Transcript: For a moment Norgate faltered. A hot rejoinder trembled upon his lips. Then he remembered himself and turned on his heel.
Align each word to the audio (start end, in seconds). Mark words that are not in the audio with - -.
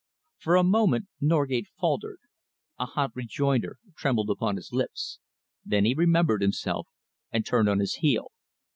For 0.39 0.55
a 0.55 0.63
moment 0.63 1.09
Norgate 1.21 1.67
faltered. 1.79 2.17
A 2.79 2.87
hot 2.87 3.11
rejoinder 3.13 3.77
trembled 3.95 4.31
upon 4.31 4.55
his 4.55 4.73
lips. 4.73 5.19
Then 5.63 5.85
he 5.85 5.93
remembered 5.93 6.41
himself 6.41 6.87
and 7.31 7.45
turned 7.45 7.69
on 7.69 7.77
his 7.77 7.93
heel. 8.01 8.31